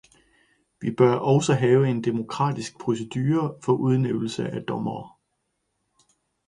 Vi 0.81 0.91
bør 0.91 1.13
også 1.15 1.53
have 1.53 1.89
en 1.89 2.03
demokratisk 2.03 2.79
procedure 2.79 3.55
for 3.61 3.73
udnævnelse 3.73 4.49
af 4.49 4.61
dommere. 4.63 5.09